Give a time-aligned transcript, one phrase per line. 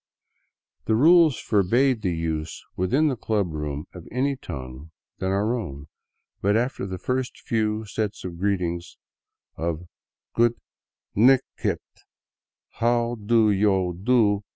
[0.85, 4.89] The rules forbade the use within the club room of any tongue
[5.19, 5.89] than our own,
[6.41, 8.97] but after the first few set greetings
[9.57, 9.83] of"
[10.35, 10.57] goot
[11.13, 11.77] nig ht,
[12.79, 14.41] how do yo do?